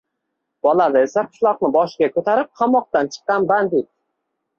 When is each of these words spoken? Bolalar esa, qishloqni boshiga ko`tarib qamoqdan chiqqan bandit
Bolalar 0.67 0.95
esa, 1.07 1.23
qishloqni 1.35 1.69
boshiga 1.75 2.07
ko`tarib 2.15 2.49
qamoqdan 2.63 3.11
chiqqan 3.17 3.47
bandit 3.53 3.87